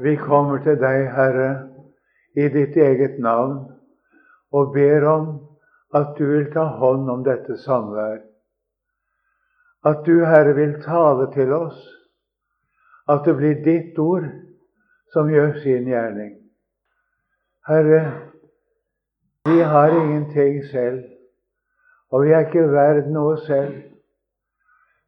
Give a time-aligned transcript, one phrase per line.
[0.00, 1.50] Vi kommer til deg, Herre,
[2.36, 3.58] i ditt eget navn
[4.56, 5.26] og ber om
[5.94, 8.20] at du vil ta hånd om dette samvær.
[9.84, 11.78] At du, Herre, vil tale til oss.
[13.08, 14.28] At det blir ditt ord
[15.12, 16.34] som gjør sin gjerning.
[17.68, 18.02] Herre,
[19.48, 21.04] vi har ingenting selv,
[22.10, 23.74] og vi er ikke verd noe selv.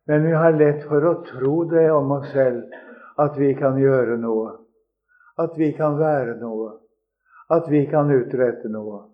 [0.07, 2.65] Men vi har lett for å tro det om oss selv,
[3.23, 4.62] at vi kan gjøre noe,
[5.43, 6.73] at vi kan være noe,
[7.53, 9.05] at vi kan utrette noe.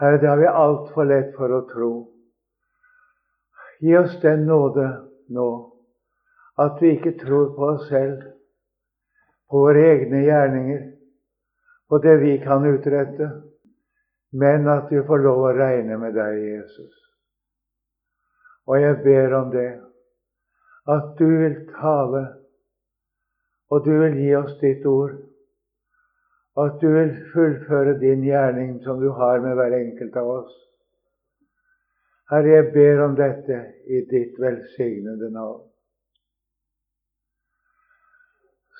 [0.00, 1.92] Herre, det har vi altfor lett for å tro.
[3.80, 4.88] Gi oss den nåde
[5.32, 5.48] nå
[6.56, 8.22] at vi ikke tror på oss selv,
[9.50, 10.84] på våre egne gjerninger,
[11.88, 13.28] på det vi kan utrette,
[14.32, 16.94] men at vi får lov å regne med deg, Jesus.
[18.66, 19.68] Og jeg ber om det,
[20.90, 22.24] at du vil tale,
[23.70, 25.16] og du vil gi oss ditt ord,
[26.56, 30.54] og at du vil fullføre din gjerning som du har med hver enkelt av oss.
[32.30, 35.62] Herre, jeg ber om dette i ditt velsignede navn.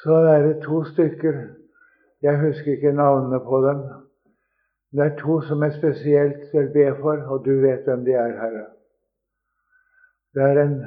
[0.03, 1.47] Så er det to stykker
[2.23, 3.81] Jeg husker ikke navnene på dem.
[4.97, 8.33] Det er to som jeg spesielt vil be for, og du vet hvem de er,
[8.41, 8.65] Herre.
[10.35, 10.79] Det er en,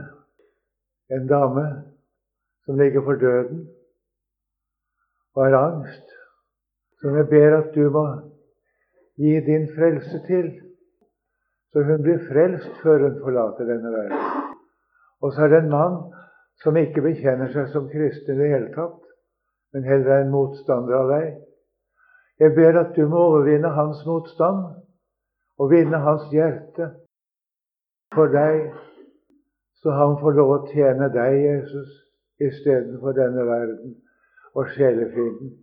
[1.16, 1.66] en dame
[2.66, 3.68] som ligger for døden
[5.40, 6.08] og har angst,
[7.00, 8.06] som jeg ber at du må
[9.16, 10.50] gi din frelse til,
[11.72, 14.26] så hun blir frelst før hun forlater denne verden.
[15.22, 15.96] Og så er det en mann
[16.64, 19.00] som ikke bekjenner seg som kristen i det hele tatt,
[19.72, 21.32] men heller er en motstander av deg.
[22.44, 24.60] Jeg ber at du må overvinne hans motstand
[25.60, 26.90] og vinne hans hjerte
[28.16, 28.74] for deg,
[29.80, 31.98] så han får lov å tjene deg, Jesus,
[32.44, 33.96] istedenfor denne verden
[34.56, 35.58] og sjelefienden.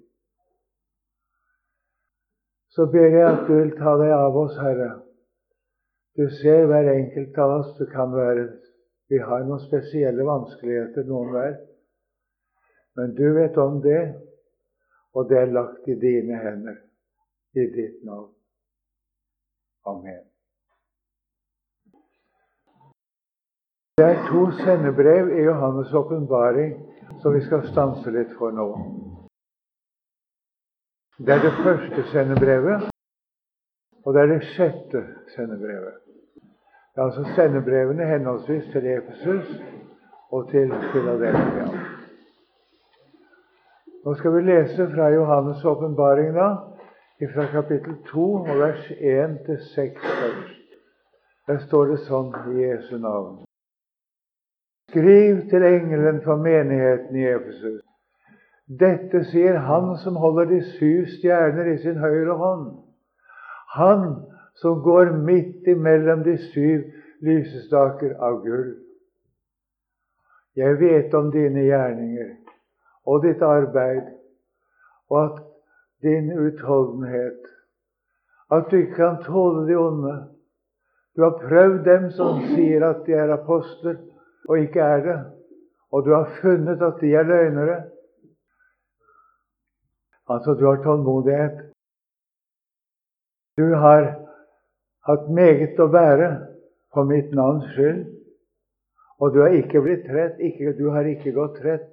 [2.76, 4.90] Så ber jeg at du vil ta deg av oss, Herre.
[6.16, 7.72] Du ser hver enkelt av oss.
[7.78, 8.48] Det kan være
[9.08, 11.58] vi har noen spesielle vanskeligheter, noen hver.
[12.98, 14.02] Men du vet om det,
[15.14, 16.80] og det er lagt i dine hender,
[17.54, 18.32] i ditt navn.
[19.86, 20.24] Amen.
[23.96, 26.74] Det er to sendebrev i Johannes' åpenbaring
[27.22, 28.66] som vi skal stanse litt for nå.
[31.18, 32.90] Det er det første sendebrevet,
[34.04, 36.02] og det er det sjette sendebrevet.
[36.96, 39.62] Det er altså sendebrevene henholdsvis til Efesus
[40.30, 41.66] og til Philadelphia.
[44.04, 46.48] Nå skal vi lese fra Johannes' åpenbaring, da,
[47.34, 50.62] fra kapittel 2 og vers 1 til 6 først.
[51.46, 53.45] Der står det sånn i Jesu navn.
[54.88, 57.82] Skriv til engelen for menigheten i Efesus.
[58.66, 62.68] Dette sier han som holder de syv stjerner i sin høyre hånd.
[63.74, 64.06] Han
[64.62, 66.86] som går midt imellom de syv
[67.26, 68.74] lysestaker av gull.
[70.56, 72.32] Jeg vet om dine gjerninger
[73.06, 74.06] og ditt arbeid,
[75.10, 75.42] og at
[76.02, 77.42] din utholdenhet,
[78.50, 80.16] at du ikke kan tåle de onde.
[81.16, 83.98] Du har prøvd dem som sier at de er apostler,
[84.48, 85.18] og ikke er det.
[85.92, 87.82] Og du har funnet at de er løgnere.
[90.28, 91.72] Altså, du har tålmodighet.
[93.56, 94.02] Du har
[95.06, 96.30] hatt meget å bære
[96.92, 98.04] for mitt navns skyld.
[99.22, 100.40] Og du har ikke blitt trett.
[100.42, 101.92] Ikke, du har ikke gått trett.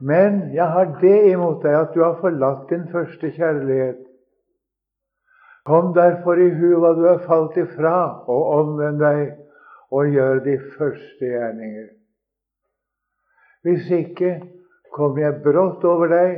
[0.00, 4.00] Men jeg har det imot deg at du har forlatt din første kjærlighet.
[5.64, 9.43] Kom derfor i hu hva du har falt ifra, og omvend deg
[9.90, 11.88] og gjør de første gjerninger.
[13.64, 14.30] Hvis ikke
[14.92, 16.34] kommer jeg brått over deg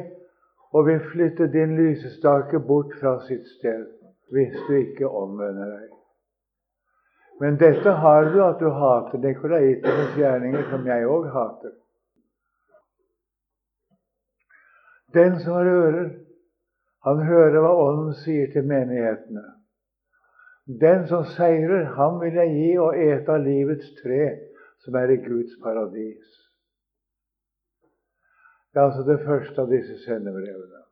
[0.73, 3.87] og vil flytte din lysestake bort fra sitt sted,
[4.33, 5.89] hvis du ikke omvender deg.
[7.41, 11.75] Men dette har du, at du hater nikolaitenes gjerninger, som jeg òg hater.
[15.15, 16.09] Den som har ører,
[17.05, 19.45] han hører hva Ånden sier til menighetene.
[20.67, 24.25] Den som seirer, ham vil jeg gi å ete av livets tre,
[24.83, 26.33] som er i Guds paradis.
[28.75, 30.83] Det er altså det første av disse sendebrevene.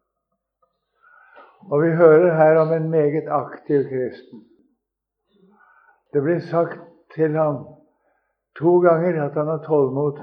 [1.74, 4.44] Og vi hører her om en meget aktiv kristen.
[6.14, 6.78] Det blir sagt
[7.14, 7.64] til ham
[8.54, 10.22] to ganger at han har tålmod,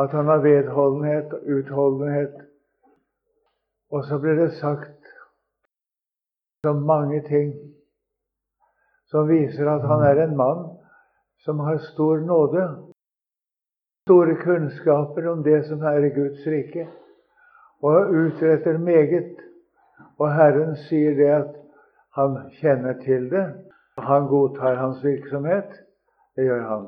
[0.00, 2.34] at han har vedholdenhet og utholdenhet.
[3.92, 5.12] Og så blir det sagt
[6.64, 7.52] så mange ting
[9.14, 10.64] som viser at han er en mann
[11.44, 12.64] som har stor nåde.
[14.04, 16.88] store kunnskaper om det som er i Guds rike,
[17.82, 19.38] og utretter meget.
[20.18, 21.54] Og Herren sier det at
[22.18, 23.44] han kjenner til det.
[23.98, 25.70] Han godtar hans virksomhet.
[26.36, 26.84] Det gjør han.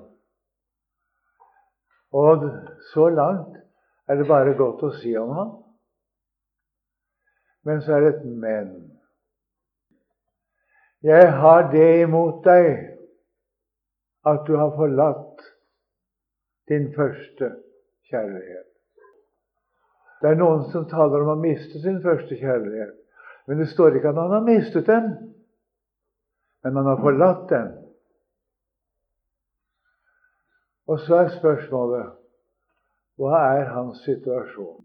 [2.13, 2.51] Og
[2.93, 3.57] så langt
[4.09, 5.57] er det bare godt å si om ham.
[7.65, 8.96] Men så er det et men.
[11.07, 12.71] Jeg har det imot deg
[14.27, 15.45] at du har forlatt
[16.67, 17.51] din første
[18.11, 18.65] kjærlighet.
[20.23, 22.95] Det er noen som taler om å miste sin første kjærlighet.
[23.47, 25.13] Men det står ikke at han har mistet den,
[26.65, 27.69] men han har forlatt den.
[30.91, 32.17] Og så er spørsmålet
[33.23, 34.83] hva er hans situasjon?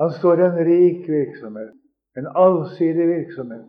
[0.00, 1.76] Han står i en rik virksomhet,
[2.16, 3.68] en allsidig virksomhet.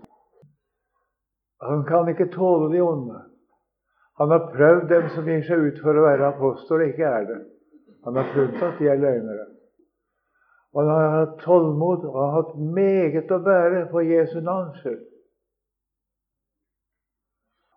[1.62, 3.22] Han kan ikke tåle de onde.
[4.18, 7.40] Han har prøvd dem som gir seg ut for å være apostoler, ikke er det.
[8.06, 9.48] Han har funnet at de er løgnere.
[10.74, 15.04] Og han har hatt tålmod og har hatt meget å bære for Jesu navns skyld.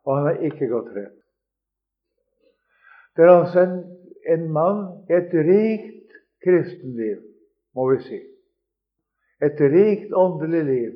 [0.04, 1.16] Og han har ikke gått rett.
[3.16, 3.74] Det er altså en,
[4.34, 7.20] en mann et rikt kristenliv,
[7.74, 8.20] må vi si.
[9.44, 10.92] Et rikt åndelig liv.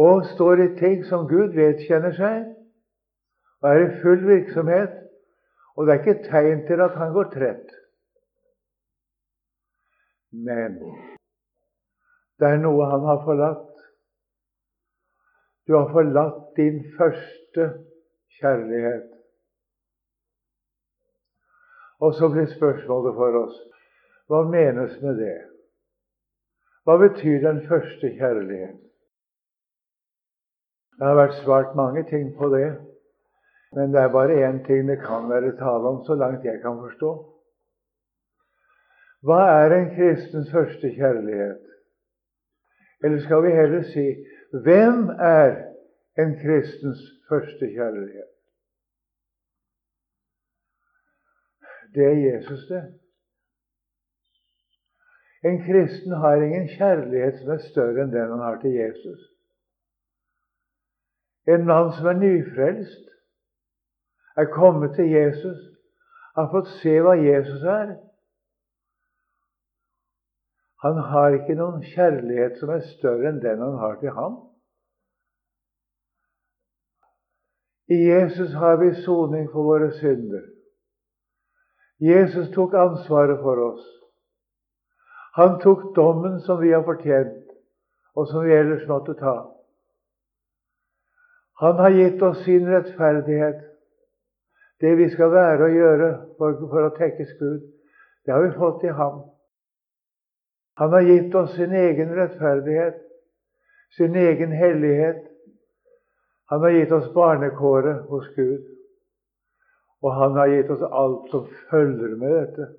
[0.00, 2.46] Og står i ting som Gud vedkjenner seg,
[3.60, 4.96] og er i full virksomhet.
[5.76, 7.74] Og det er ikke tegn til at han går trett.
[10.32, 10.78] Men
[12.40, 13.66] det er noe han har forlatt.
[15.68, 17.66] Du har forlatt din første
[18.40, 19.08] kjærlighet.
[22.00, 23.58] Og så blir spørsmålet for oss
[24.30, 25.38] hva menes med det?
[26.86, 28.89] Hva betyr den første kjærlighet?
[31.00, 32.74] Det har vært svart mange ting på det,
[33.72, 36.76] men det er bare én ting det kan være tale om, så langt jeg kan
[36.76, 37.12] forstå.
[39.24, 41.64] Hva er en kristens første kjærlighet?
[43.04, 44.06] Eller skal vi heller si
[44.66, 45.56] hvem er
[46.20, 47.00] en kristens
[47.32, 48.30] første kjærlighet?
[51.94, 52.84] Det er Jesus, det.
[55.48, 59.39] En kristen har ingen kjærlighet som er større enn den han har til Jesus.
[61.48, 63.06] En mann som er nyfrelst,
[64.36, 65.58] er kommet til Jesus,
[66.36, 67.96] har fått se hva Jesus er,
[70.80, 74.38] han har ikke noen kjærlighet som er større enn den han har til ham.
[77.90, 80.46] I Jesus har vi soning for våre synder.
[82.00, 83.84] Jesus tok ansvaret for oss.
[85.36, 87.50] Han tok dommen som vi har fortjent,
[88.16, 89.34] og som vi ellers måtte ta.
[91.60, 93.60] Han har gitt oss sin rettferdighet.
[94.80, 96.08] Det vi skal være og gjøre
[96.38, 97.66] for, for å tekkes Gud,
[98.24, 99.18] det har vi fått i ham.
[100.80, 102.96] Han har gitt oss sin egen rettferdighet,
[103.96, 105.26] sin egen hellighet.
[106.48, 108.64] Han har gitt oss barnekåret hos Gud.
[110.00, 112.70] Og han har gitt oss alt som følger med dette.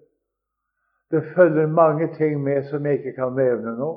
[1.12, 3.92] Det følger mange ting med som jeg ikke kan nevne nå.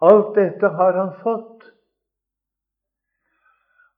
[0.00, 1.75] Alt dette har han fått.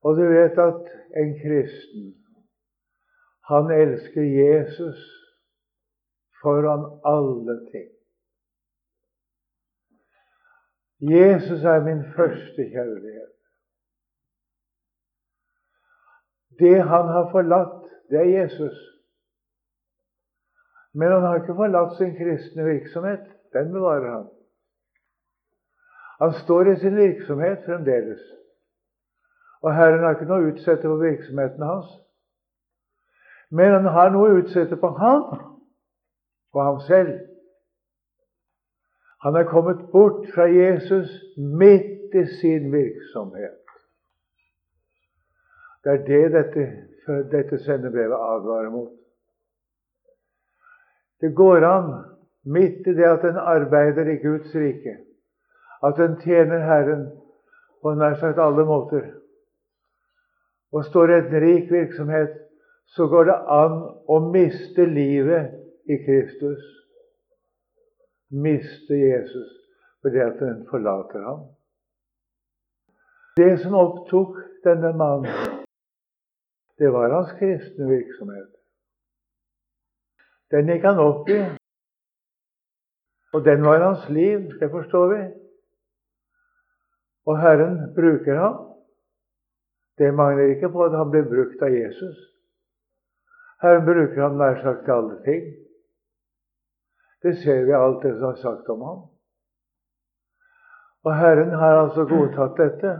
[0.05, 0.83] Og du vet at
[1.21, 2.05] en kristen,
[3.51, 5.01] han elsker Jesus
[6.43, 6.85] foran
[7.15, 7.89] alle ting.
[11.01, 13.33] Jesus er min første kjærlighet.
[16.59, 18.77] Det han har forlatt, det er Jesus.
[20.93, 23.25] Men han har ikke forlatt sin kristne virksomhet.
[23.53, 24.27] Den bevarer han.
[26.23, 28.21] Han står i sin virksomhet fremdeles.
[29.63, 31.89] Og Herren har ikke noe å utsette på virksomheten hans.
[33.51, 35.25] Men han har noe å utsette på ham,
[36.53, 37.17] på ham selv.
[39.25, 43.57] Han er kommet bort fra Jesus midt i sin virksomhet.
[45.85, 46.67] Det er det dette,
[47.33, 48.93] dette sendebrevet advarer mot.
[51.21, 51.93] Det går an,
[52.45, 54.99] midt i det at en arbeider i Guds rike,
[55.83, 57.09] at en tjener Herren
[57.83, 59.07] på nær sagt alle måter,
[60.73, 62.35] og står en rik virksomhet,
[62.87, 65.55] så går det an å miste livet
[65.89, 66.65] i Kristus
[68.31, 69.55] miste Jesus
[70.03, 71.41] fordi at den forlater ham.
[73.37, 75.65] Det som opptok denne mannen,
[76.79, 78.53] det var hans kristne virksomhet.
[80.55, 81.41] Den gikk han opp i,
[83.35, 84.47] og den var hans liv.
[84.61, 85.21] Det forstår vi.
[87.27, 88.68] Og Herren bruker ham.
[89.99, 92.19] Det mangler ikke på at han blir brukt av Jesus.
[93.63, 95.49] Herren bruker ham nær sagt alle ting.
[97.23, 99.01] Det ser vi alt det som er sagt om ham.
[101.05, 102.95] Og Herren har altså godtatt dette,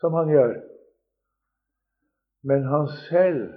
[0.00, 0.54] som han gjør.
[2.44, 3.48] Men han selv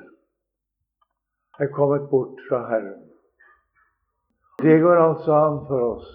[1.59, 3.03] er kommet bort fra Herren.
[4.61, 6.09] Det går altså an for oss.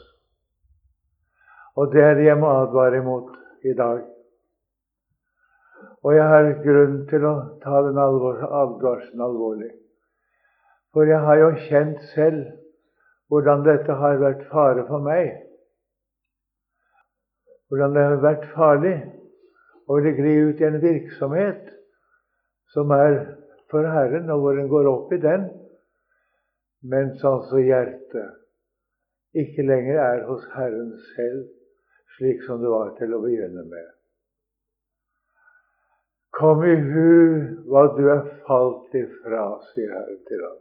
[1.77, 3.33] Og det er det jeg må advare imot
[3.65, 4.16] i dag.
[6.07, 7.33] Og jeg har grunn til å
[7.65, 9.73] ta den advarselen alvorlig.
[10.95, 12.45] For jeg har jo kjent selv
[13.27, 15.33] hvordan dette har vært fare for meg.
[17.67, 18.95] Hvordan det har vært farlig
[19.91, 21.67] å ville gli ut i en virksomhet
[22.71, 23.19] som er
[23.71, 25.49] for Herren, og hvor en går opp i den,
[26.87, 31.45] mens altså hjertet ikke lenger er hos Herren selv,
[32.17, 33.96] slik som det var til å begynne med.
[36.37, 37.13] Kom i hu
[37.71, 40.59] hva du er falt ifra, sier Herren til ham.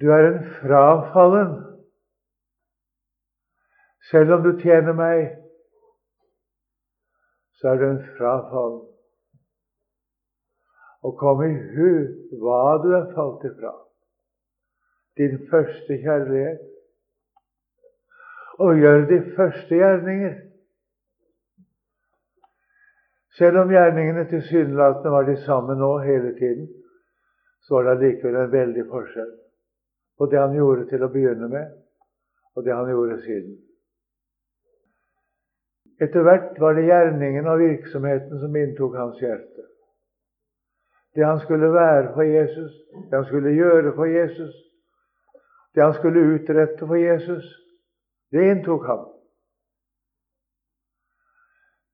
[0.00, 1.52] Du er en frafallen.
[4.10, 5.26] Selv om du tjener meg,
[7.60, 8.80] så er du en frafallen.
[11.04, 11.90] Og kom i hu
[12.40, 13.74] hva du er falt ifra.
[15.20, 16.64] Din første kjærlighet.
[18.58, 20.34] Og gjør de første gjerninger.
[23.38, 26.68] Selv om gjerningene tilsynelatende var de samme nå hele tiden,
[27.64, 29.30] så var det allikevel en veldig forskjell
[30.18, 31.70] på det han gjorde til å begynne med,
[32.54, 33.54] og det han gjorde siden.
[36.02, 39.64] Etter hvert var det gjerningen og virksomheten som inntok hans hjerte.
[41.14, 44.54] Det han skulle være for Jesus, det han skulle gjøre for Jesus,
[45.74, 47.48] det han skulle utrette for Jesus,
[48.32, 49.08] det inntok ham.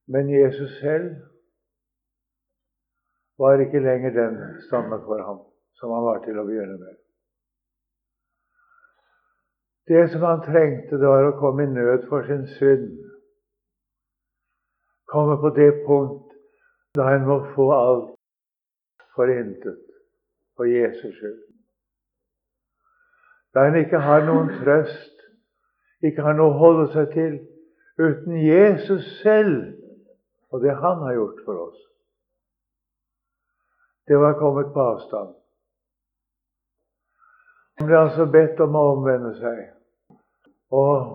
[0.07, 1.28] Men Jesus selv
[3.39, 5.39] var ikke lenger den samme for ham
[5.79, 6.97] som han var til å begynne med.
[9.89, 12.91] Det som han trengte, det var å komme i nød for sin synd.
[15.09, 16.35] Komme på det punkt
[16.97, 18.11] da han må få alt
[19.15, 19.81] for intet
[20.57, 21.39] for Jesus skyld.
[23.53, 25.15] Da han ikke har noen trøst,
[26.05, 27.39] ikke har noe å holde seg til
[27.99, 29.73] uten Jesus selv
[30.53, 31.88] og det han har gjort for oss.
[34.09, 35.35] Det var kommet på avstand.
[37.77, 39.59] Han ble altså bedt om å omvende seg.
[40.73, 41.11] Og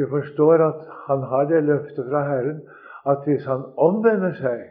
[0.00, 0.80] vi forstår at
[1.10, 2.64] han har det løftet fra Herren
[3.12, 4.64] at hvis han omvender seg,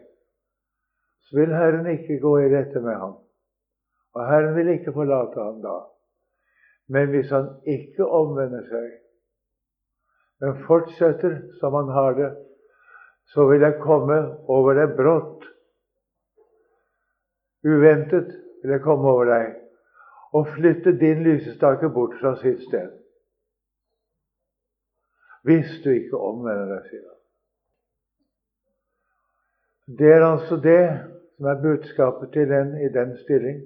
[1.30, 3.16] så vil Herren ikke gå i rette med ham.
[4.18, 5.78] Og Herren vil ikke forlate ham da.
[6.90, 8.92] Men hvis han ikke omvender seg,
[10.42, 12.36] men fortsetter som han har det,
[13.38, 15.46] så vil jeg komme over deg brått
[17.66, 18.30] Uventet
[18.62, 19.56] vil jeg komme over deg
[20.36, 22.92] og flytte din lysestake bort fra sitt sted.
[25.46, 27.22] Hvis du ikke omvender deg, sier han.
[29.98, 30.84] Det er altså det
[31.38, 33.62] som er budskapet til den i den stilling.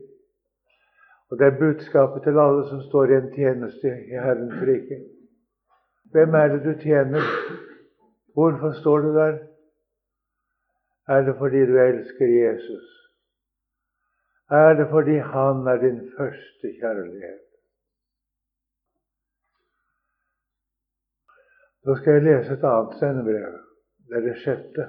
[1.29, 4.99] Og det er budskapet til alle som står i en tjeneste i Herrens rike.
[6.11, 7.23] Hvem er det du tjener?
[8.33, 9.37] Hvorfor står du der?
[11.07, 12.98] Er det fordi du elsker Jesus?
[14.51, 17.45] Er det fordi Han er din første kjærlighet.
[21.85, 23.53] Nå skal jeg lese et annet sendebrev.
[24.07, 24.85] Det er det sjette.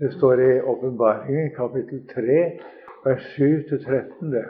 [0.00, 2.38] Det står i Åpenbaringen, kapittel 3,
[3.04, 4.30] vers 7-13.
[4.34, 4.46] det.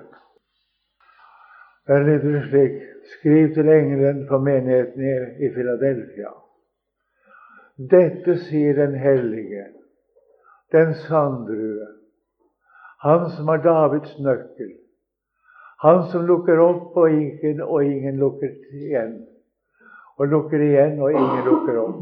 [1.87, 5.02] Der lyder det slik Skriv til engelen for menigheten
[5.44, 6.30] i Filadelfia.
[7.90, 9.64] Dette sier den hellige,
[10.73, 11.88] den sanndrue,
[13.04, 14.70] han som har Davids nøkkel.
[15.84, 19.18] Han som lukker opp, og ingen, og ingen lukker igjen.
[20.16, 21.99] Og lukker igjen, og ingen lukker opp.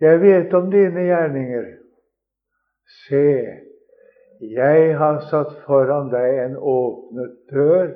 [0.00, 1.68] Jeg vet om dine gjerninger.
[3.04, 3.28] Se,
[4.40, 7.92] jeg har satt foran deg en åpnet dør,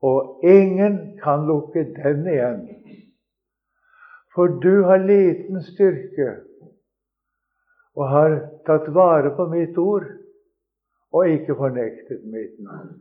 [0.00, 2.66] og ingen kan lukke den igjen.
[4.32, 6.45] For du har liten styrke
[7.96, 8.38] og har
[8.68, 10.06] tatt vare på mitt ord
[11.16, 12.98] og ikke fornektet mitt navn.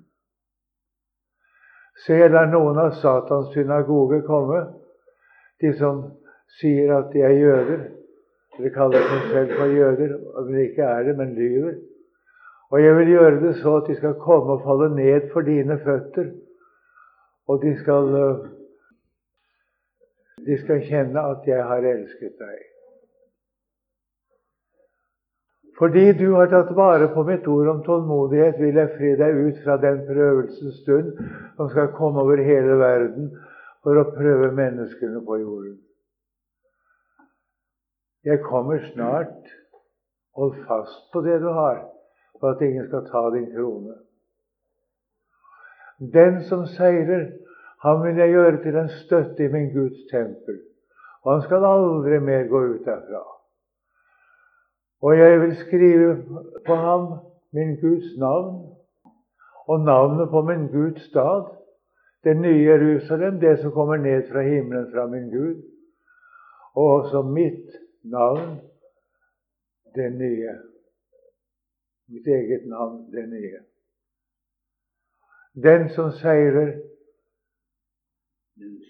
[2.06, 4.62] Se, er noen av Satans synagoge komme,
[5.64, 6.02] de som
[6.60, 7.86] sier at de er jøder.
[8.56, 10.16] De kaller seg selv for jøder,
[10.48, 11.78] men ikke er det, men lyver.
[12.72, 15.80] Og jeg vil gjøre det så at de skal komme og falle ned for dine
[15.84, 16.32] føtter,
[17.48, 18.08] og de skal,
[20.48, 22.64] de skal kjenne at jeg har elsket deg.
[25.80, 29.58] Fordi du har tatt vare på mitt ord om tålmodighet, vil jeg fri deg ut
[29.66, 31.10] fra den prøvelsens stund
[31.58, 33.34] som skal komme over hele verden
[33.84, 35.76] for å prøve menneskene på jorden.
[38.26, 39.52] Jeg kommer snart.
[40.36, 41.78] Hold fast på det du har,
[42.40, 43.94] for at ingen skal ta din krone.
[46.16, 47.30] Den som seirer,
[47.86, 50.60] han vil jeg gjøre til en støtte i min Guds tempel,
[51.24, 53.24] og han skal aldri mer gå ut derfra.
[55.06, 56.10] Og jeg vil skrive
[56.68, 57.04] på ham
[57.54, 58.56] min Guds navn
[59.68, 61.46] og navnet på min Guds stad,
[62.24, 65.62] det nye Jerusalem, det som kommer ned fra himmelen fra min Gud,
[66.76, 67.70] og også mitt
[68.04, 68.58] navn,
[69.96, 70.56] det nye.
[72.08, 73.62] Mitt eget navn, det nye.
[75.64, 76.74] Den som seirer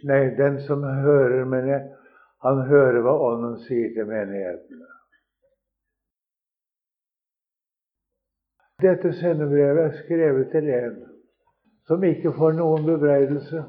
[0.05, 1.85] Nei, den som hører, mener jeg,
[2.45, 4.94] han hører hva Ånden sier til menighetene.
[8.85, 10.95] Dette sendebrevet er skrevet til en
[11.87, 13.63] som ikke får noen bebreidelse.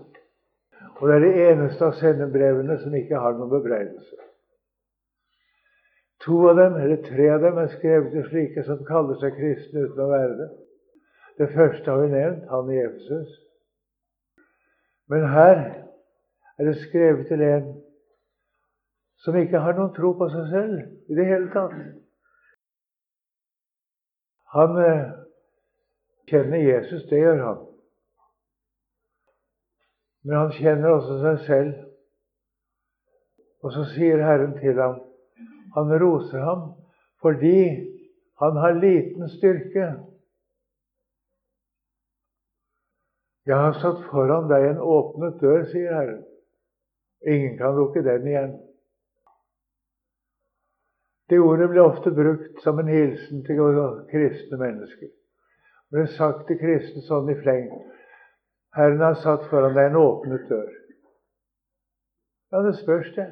[0.97, 4.17] Og det er det eneste av sendebrevene som ikke har noen bebreidelse.
[6.25, 9.85] To av dem, eller tre av dem, er skrevet til slike som kaller seg kristne
[9.87, 10.49] uten å være det.
[11.39, 13.35] Det første har vi nevnt, han i Efesus.
[15.13, 15.61] Men her
[16.59, 17.69] er det skrevet til en
[19.25, 21.77] som ikke har noen tro på seg selv i det hele tatt.
[24.55, 25.07] Han eh,
[26.31, 27.65] kjenner Jesus, det gjør han.
[30.27, 31.75] Men han kjenner også seg selv.
[33.65, 35.01] Og så sier Herren til ham
[35.75, 36.67] Han roser ham
[37.25, 37.59] fordi
[38.39, 39.87] han har liten styrke.
[43.47, 46.23] Jeg har satt foran deg en åpnet dør, sier Herren.
[47.27, 48.55] Ingen kan lukke den igjen.
[51.31, 53.63] Det ordet ble ofte brukt som en hilsen til
[54.11, 55.11] kristne mennesker.
[55.91, 57.71] Det ble sagt til kristne sånn i fleng
[58.77, 60.73] Herren har satt foran deg en åpnet dør.
[62.53, 63.27] Ja, det spørs, det.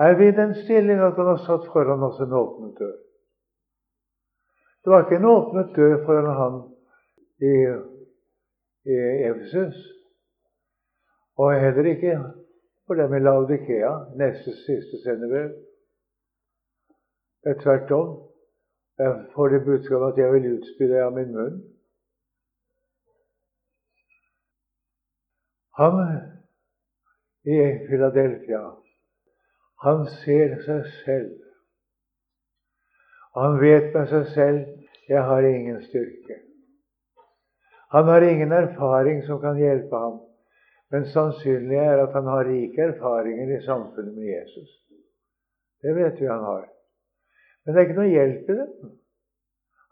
[0.00, 2.98] Er vi i den stilling at han har satt foran oss en åpnet dør?
[4.84, 6.60] Det var ikke en åpnet dør foran han
[7.40, 7.54] i,
[8.92, 9.80] i Efesus,
[11.40, 12.18] og heller ikke
[12.90, 15.50] for dem i Laudikea, neste siste sendebrev.
[17.42, 18.08] Det er tvert om.
[18.98, 21.60] Jeg får det budskapet at jeg vil utspy deg av min munn.
[25.78, 26.00] Han
[27.46, 28.62] i Philadelphia,
[29.84, 31.36] han ser seg selv.
[33.38, 34.66] Han vet med seg selv
[35.08, 36.40] 'jeg har ingen styrke'.
[37.94, 40.20] Han har ingen erfaring som kan hjelpe ham.
[40.90, 44.70] Men sannsynlig er at han har rike erfaringer i samfunnet med Jesus.
[45.82, 46.66] Det vet vi han har.
[47.64, 48.68] Men det er ikke noe hjelp i det.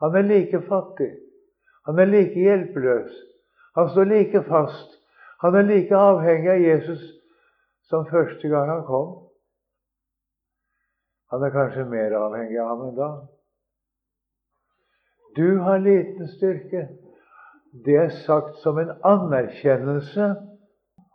[0.02, 1.12] Han er like fattig.
[1.87, 3.14] Han er like hjelpeløs.
[3.78, 4.98] Han står like fast.
[5.42, 7.02] Han er like avhengig av Jesus
[7.88, 9.12] som første gang han kom.
[11.30, 13.11] Han er kanskje mer avhengig av ham enn da.
[15.37, 16.88] Du har liten styrke.
[17.84, 20.30] Det er sagt som en anerkjennelse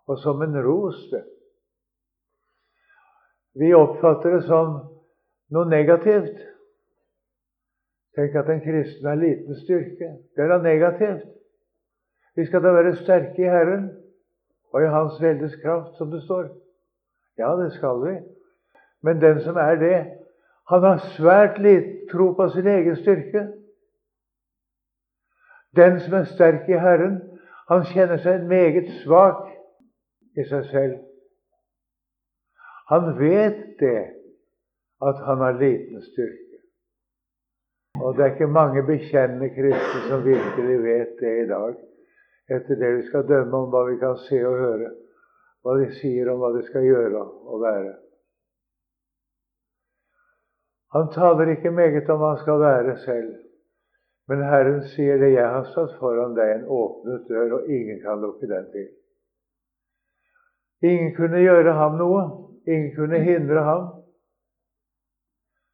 [0.08, 1.14] og som en ros.
[3.54, 4.74] Vi oppfatter det som
[5.54, 6.42] noe negativt.
[8.18, 10.10] Tenk at en kristen har liten styrke.
[10.36, 11.30] Det er da negativt.
[12.36, 13.90] Vi skal da være sterke i Herren
[14.74, 16.50] og i Hans veldes kraft, som det står.
[17.38, 18.16] Ja, det skal vi.
[19.02, 19.98] Men den som er det,
[20.70, 23.48] han har svært liten tro på sin egen styrke.
[25.76, 27.22] Den som er sterk i Herren,
[27.70, 29.53] han kjenner seg meget svak
[30.38, 30.98] i seg selv.
[32.92, 34.02] Han vet det,
[35.02, 36.60] at han har liten styrke.
[38.02, 41.76] Og det er ikke mange bekjennende kristne som virkelig vet det i dag,
[42.56, 44.90] etter det vi skal dømme om hva vi kan se og høre,
[45.64, 47.94] hva de sier om hva de skal gjøre og være.
[50.94, 53.32] Han taler ikke meget om hva han skal være selv,
[54.28, 58.22] men Herren sier det, 'Jeg har satt foran deg en åpnet dør, og ingen kan
[58.22, 59.03] lukke den til'.
[60.84, 62.24] Ingen kunne gjøre ham noe.
[62.68, 63.86] Ingen kunne hindre ham.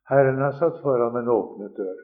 [0.10, 1.98] Herren har satt foran en åpnet dør.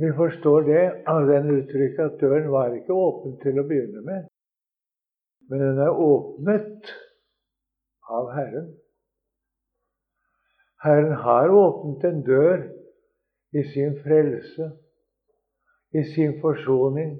[0.00, 4.26] Vi forstår det av den uttrykket at døren var ikke åpen til å begynne med,
[5.48, 6.90] men den er åpnet
[8.12, 8.66] av Herren.
[10.84, 12.66] Herren har åpnet en dør
[13.56, 14.68] i sin frelse,
[15.96, 17.16] i sin forsoning,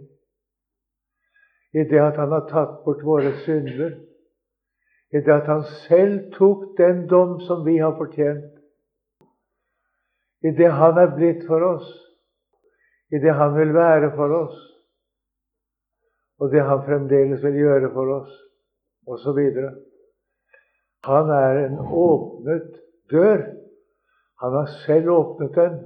[1.73, 3.97] i det at han har tatt bort våre synder,
[5.21, 8.53] det at han selv tok den dom som vi har fortjent.
[10.43, 11.87] i det Han er blitt for oss,
[13.11, 14.59] i det Han vil være for oss,
[16.39, 18.33] og det Han fremdeles vil gjøre for oss,
[19.07, 19.41] osv.
[21.05, 23.47] Han er en åpnet dør.
[24.43, 25.77] Han har selv åpnet den,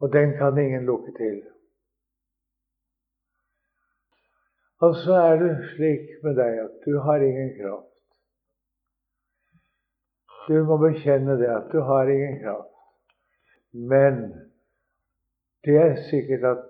[0.00, 1.40] og den kan ingen lukke til.
[4.80, 7.86] Og så er det slik med deg at du har ingen kraft.
[10.48, 12.70] Du må bekjenne det at du har ingen kraft.
[13.72, 14.22] Men
[15.64, 16.64] det er sikkert at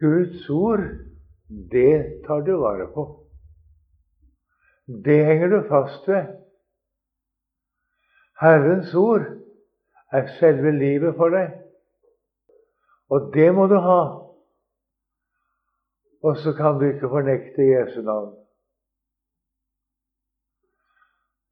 [0.00, 0.84] Guds ord,
[1.72, 3.04] det tar du vare på.
[5.04, 6.26] Det henger du fast ved.
[8.40, 9.24] Herrens ord
[10.12, 11.56] er selve livet for deg.
[13.08, 14.23] Og det må du ha.
[16.24, 18.32] Og så kan du ikke fornekte Jesu navn.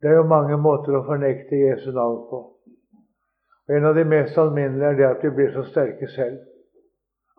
[0.01, 2.41] Det er jo mange måter å fornekte Jesu navn på.
[3.69, 6.41] Og En av de mest alminnelige er det at vi blir så sterke selv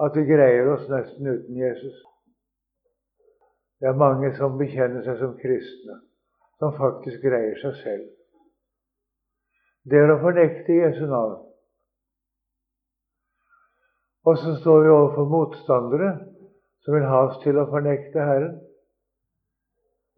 [0.03, 1.97] at vi greier oss nesten uten Jesus.
[3.79, 5.99] Det er mange som bekjenner seg som kristne,
[6.59, 8.05] som faktisk greier seg selv.
[9.83, 11.41] Det er å fornekte Jesu navn.
[14.23, 16.11] Og så står vi overfor motstandere
[16.83, 18.57] som vil ha oss til å fornekte Herren.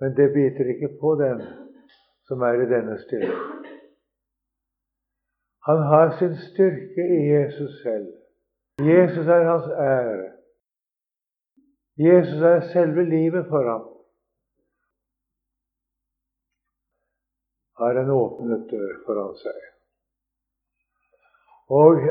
[0.01, 1.43] Men det biter ikke på den
[2.27, 3.43] som er i denne stilling.
[5.65, 8.09] Han har sin styrke i Jesus selv.
[8.81, 10.31] Jesus er hans ære.
[11.97, 13.85] Jesus er selve livet for ham.
[17.79, 19.63] Har en åpnet dør foran seg.
[21.69, 22.03] Og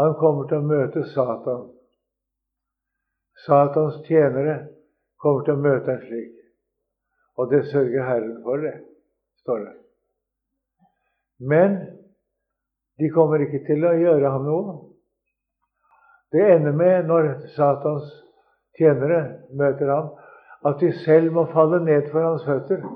[0.00, 1.64] han kommer til å møte Satan
[3.44, 4.56] Satans tjenere
[5.20, 6.32] kommer til å møte en slik.
[7.40, 8.74] Og det sørger Herren for, det,
[9.42, 9.74] står det.
[11.44, 11.78] Men
[12.98, 14.74] de kommer ikke til å gjøre ham noe.
[16.34, 18.10] Det ender med, når Satans
[18.78, 19.20] tjenere
[19.54, 20.12] møter ham,
[20.64, 22.86] at de selv må falle ned for hans føtter.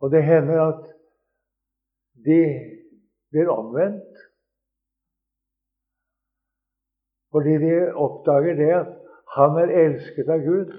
[0.00, 0.82] Og det hender at
[2.26, 2.40] de
[3.30, 4.27] blir omvendt
[7.32, 8.94] Fordi de oppdager det at
[9.36, 10.70] han er elsket av Gud.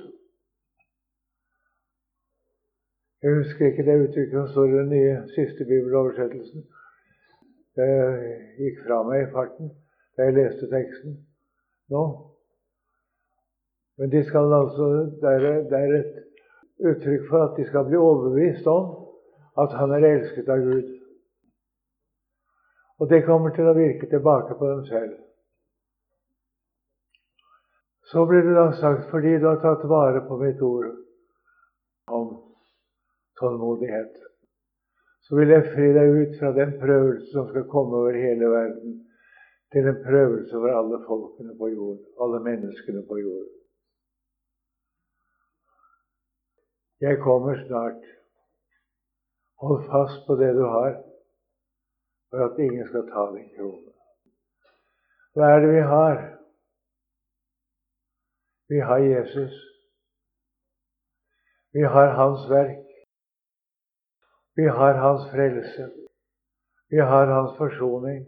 [3.21, 6.63] Jeg husker ikke det uttrykket som står i den nye siste bibeloversettelsen.
[7.75, 7.91] Det
[8.59, 9.69] gikk fra meg i farten
[10.15, 11.19] da jeg leste teksten
[11.93, 12.03] nå.
[13.99, 14.87] Men de skal altså,
[15.21, 18.93] det er, det er et uttrykk for at de skal bli overbevist om
[19.59, 20.93] at han er elsket av Gud.
[22.99, 25.17] Og det kommer til å virke tilbake på dem selv.
[28.11, 30.87] Så blir det da sagt fordi du har tatt vare på mitt ord
[32.09, 32.31] om
[33.39, 34.15] tålmodighet,
[35.27, 38.95] så vil jeg fri deg ut fra den prøvelse som skal komme over hele verden,
[39.69, 43.51] til en prøvelse for alle folkene på jord, alle menneskene på jord.
[47.01, 48.01] Jeg kommer snart.
[49.61, 50.97] Hold fast på det du har,
[52.29, 53.93] for at ingen skal ta din krone.
[55.35, 56.38] Hva er det vi har?
[58.69, 59.53] Vi har Jesus.
[61.71, 62.85] Vi har Hans verk.
[64.55, 65.91] Vi har Hans frelse.
[66.89, 68.25] Vi har Hans forsoning.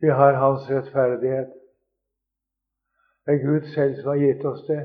[0.00, 1.52] Vi har Hans rettferdighet.
[3.26, 4.82] Det er Gud selv som har gitt oss det.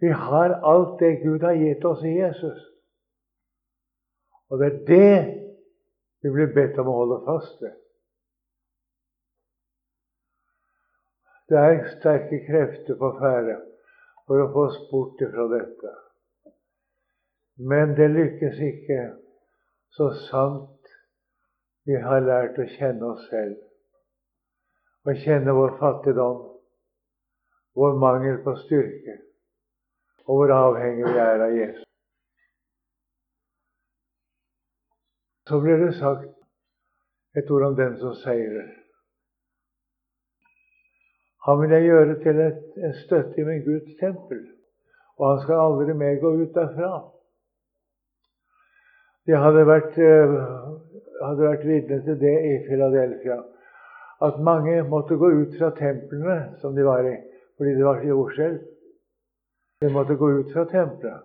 [0.00, 2.60] Vi har alt det Gud har gitt oss i Jesus.
[4.48, 5.40] Og det er det
[6.22, 7.79] vi blir bedt om å holde fast ved.
[11.50, 13.56] Det er sterke krefter på ferde
[14.28, 15.94] for å få oss bort fra dette.
[17.70, 19.00] Men det lykkes ikke
[19.96, 20.92] så sant
[21.90, 23.58] vi har lært å kjenne oss selv.
[25.10, 26.40] Å kjenne vår fattigdom,
[27.74, 29.18] vår mangel på styrke,
[30.28, 31.86] og hvor avhengig vi er av Jesus.
[35.50, 36.30] Så blir det sagt
[37.34, 38.79] et ord om den som seirer.
[41.46, 44.42] Han vil jeg gjøre til et, en støtte i min Guds tempel,
[45.18, 46.90] og han skal aldri mer gå ut derfra.
[49.26, 50.36] De hadde vært, uh,
[51.24, 53.40] hadde vært vitne til det i Philadelphia.
[54.22, 57.14] at mange måtte gå ut fra templene som de var i,
[57.56, 58.58] fordi det var jordskjelv.
[59.80, 61.22] De måtte gå ut fra tempelet.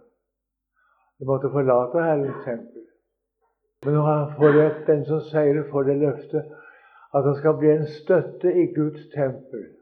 [1.19, 2.86] De måtte forlate Herrens tempel.
[3.84, 6.56] Men nå får det, den som seirer, får det løftet
[7.15, 9.74] at han skal bli en støtte i Guds tempel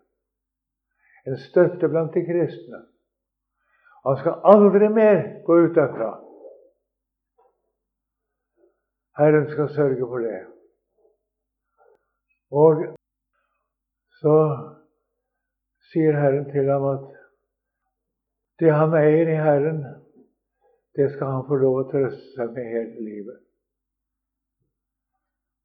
[1.27, 2.83] en støtte blant de kristne.
[4.03, 6.12] Han skal aldri mer gå ut derfra.
[9.17, 10.41] Herren skal sørge for det.
[12.51, 12.83] Og
[14.19, 14.36] så
[15.91, 17.09] sier Herren til ham at
[18.59, 19.83] det han eier i Herren,
[20.95, 23.39] det skal han få lov å trøste seg med hele livet.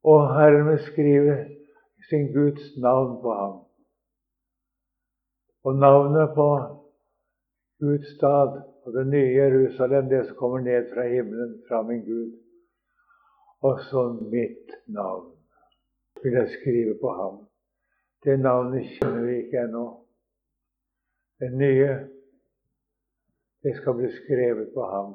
[0.08, 1.38] Og Herren vil skrive
[2.08, 3.56] sin Guds navn på ham.
[5.64, 6.48] Og navnet på
[7.80, 12.30] Guds stad og det nye Jerusalem, det som kommer ned fra himmelen, fra min Gud.
[13.60, 15.34] Også mitt navn
[16.22, 17.36] vil jeg skrive på ham.
[18.24, 19.86] Det navnet kjenner vi ikke ennå.
[21.38, 21.92] Det nye,
[23.62, 25.14] det skal bli skrevet på ham.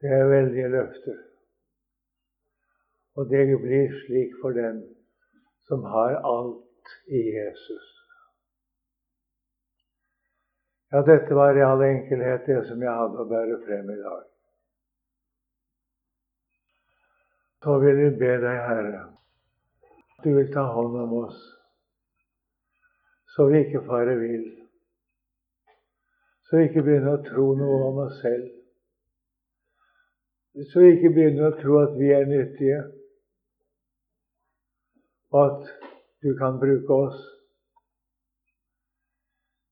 [0.00, 1.18] Det er veldige løfter.
[3.16, 4.97] Og det blir slik for den
[5.68, 7.90] som har alt i Jesus.
[10.90, 14.24] Ja, dette var i all enkelhet det som jeg hadde å bære frem i dag.
[17.62, 19.04] Så vil vi be deg, Herre,
[20.16, 21.46] at du vil ta hånd om oss
[23.38, 24.46] så vi ikke farer vill.
[26.42, 28.48] Så vi ikke begynner å tro noe om oss selv.
[30.72, 32.80] Så vi ikke begynner å tro at vi er nyttige,
[35.30, 35.68] og at
[36.22, 37.18] du kan bruke oss.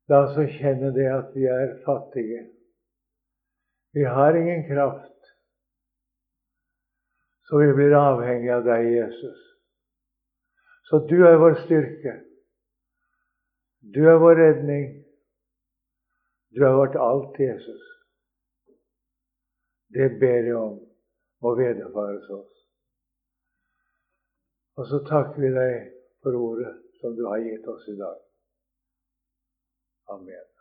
[0.09, 2.45] La oss kjenne det at vi er fattige.
[3.97, 5.31] Vi har ingen kraft,
[7.49, 9.43] så vi blir avhengig av deg, Jesus.
[10.91, 12.15] Så du er vår styrke.
[13.95, 14.85] Du er vår redning.
[16.55, 17.83] Du er vårt alt, Jesus.
[19.97, 20.77] Det ber jeg om
[21.43, 22.56] må vederfares oss.
[24.77, 25.87] Og så takker vi deg
[26.25, 28.19] for ordet som du har gitt oss i dag.
[30.13, 30.56] Amen.